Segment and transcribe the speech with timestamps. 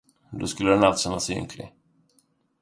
[0.31, 1.73] Då skulle den allt känna sig ynklig.